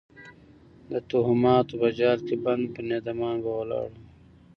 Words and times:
د 0.91 0.93
توهماتو 1.09 1.73
په 1.81 1.89
جال 1.99 2.19
کې 2.27 2.35
بند 2.45 2.63
بنیادمان 2.75 3.35
به 3.43 3.51
ولاړ 3.59 3.89
وو. 3.93 4.01